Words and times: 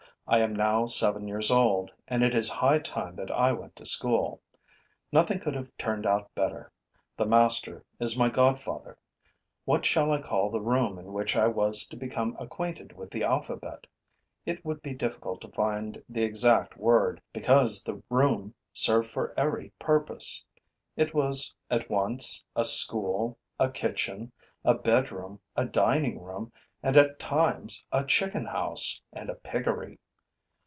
I 0.27 0.39
am 0.39 0.55
now 0.55 0.85
seven 0.85 1.27
years 1.27 1.51
old; 1.51 1.91
and 2.07 2.23
it 2.23 2.33
is 2.33 2.47
high 2.47 2.79
time 2.79 3.17
that 3.17 3.29
I 3.29 3.51
went 3.51 3.75
to 3.75 3.85
school. 3.85 4.41
Nothing 5.11 5.39
could 5.41 5.55
have 5.55 5.75
turned 5.77 6.05
out 6.05 6.33
better: 6.33 6.71
the 7.17 7.25
master 7.25 7.83
is 7.99 8.17
my 8.17 8.29
godfather. 8.29 8.97
What 9.65 9.83
shall 9.83 10.09
I 10.09 10.21
call 10.21 10.49
the 10.49 10.61
room 10.61 10.97
in 10.97 11.11
which 11.11 11.35
I 11.35 11.47
was 11.47 11.85
to 11.87 11.97
become 11.97 12.37
acquainted 12.39 12.93
with 12.93 13.11
the 13.11 13.25
alphabet? 13.25 13.85
It 14.45 14.63
would 14.63 14.81
be 14.81 14.93
difficult 14.93 15.41
to 15.41 15.49
find 15.49 16.01
the 16.07 16.23
exact 16.23 16.77
word, 16.77 17.19
because 17.33 17.83
the 17.83 18.01
room 18.09 18.53
served 18.71 19.09
for 19.09 19.37
every 19.37 19.73
purpose. 19.79 20.45
It 20.95 21.13
was 21.13 21.53
at 21.69 21.89
once 21.91 22.41
a 22.55 22.63
school, 22.63 23.37
a 23.59 23.69
kitchen, 23.69 24.31
a 24.63 24.75
bedroom, 24.75 25.41
a 25.57 25.65
dining 25.65 26.21
room 26.21 26.53
and, 26.81 26.95
at 26.95 27.19
times, 27.19 27.83
a 27.91 28.05
chicken 28.05 28.45
house 28.45 29.01
and 29.11 29.29
a 29.29 29.35
piggery. 29.35 29.99